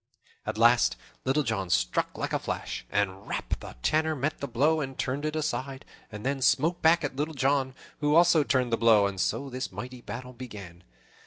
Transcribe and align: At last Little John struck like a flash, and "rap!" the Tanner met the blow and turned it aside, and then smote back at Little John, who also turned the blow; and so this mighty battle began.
At 0.47 0.57
last 0.57 0.95
Little 1.25 1.43
John 1.43 1.69
struck 1.69 2.17
like 2.17 2.33
a 2.33 2.39
flash, 2.39 2.87
and 2.89 3.27
"rap!" 3.27 3.59
the 3.59 3.75
Tanner 3.83 4.15
met 4.15 4.39
the 4.39 4.47
blow 4.47 4.81
and 4.81 4.97
turned 4.97 5.25
it 5.25 5.35
aside, 5.35 5.85
and 6.11 6.25
then 6.25 6.41
smote 6.41 6.81
back 6.81 7.03
at 7.03 7.15
Little 7.17 7.35
John, 7.35 7.75
who 7.99 8.15
also 8.15 8.41
turned 8.43 8.73
the 8.73 8.77
blow; 8.77 9.05
and 9.05 9.21
so 9.21 9.47
this 9.51 9.71
mighty 9.71 10.01
battle 10.01 10.33
began. 10.33 10.83